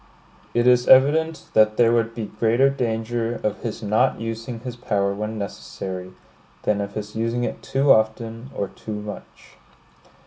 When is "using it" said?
7.15-7.61